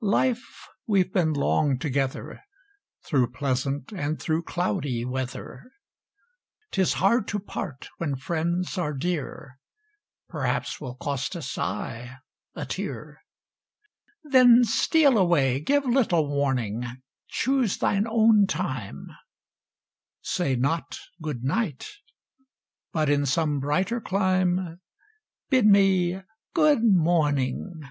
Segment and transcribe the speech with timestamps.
[0.00, 0.66] Life!
[0.86, 2.42] We've been long together,
[3.06, 5.70] Through pleasant and through cloudy weather;
[6.72, 9.58] 'Tis hard to part when friends are dear;
[10.28, 12.18] Perhaps will cost a sigh,
[12.54, 13.22] a tear;
[14.24, 16.84] Then steal away, give little warning,
[17.28, 19.06] Choose thine own time;
[20.20, 21.88] Say not "Good Night"
[22.92, 24.80] but in some brighter clime,
[25.48, 26.20] Bid me
[26.52, 27.84] "Good Morning!"